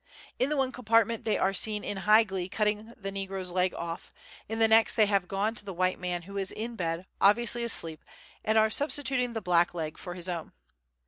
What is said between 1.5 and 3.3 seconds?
seen in high glee cutting the